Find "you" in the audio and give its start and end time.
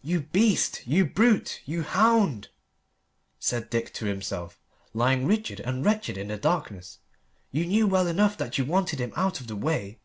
0.00-0.20, 0.86-1.04, 1.66-1.82, 7.52-7.66, 8.56-8.64